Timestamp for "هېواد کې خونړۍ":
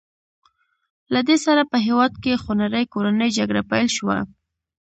1.85-2.83